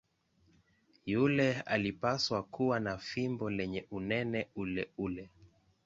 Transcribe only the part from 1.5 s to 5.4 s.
alipaswa kuwa na fimbo lenye unene uleule.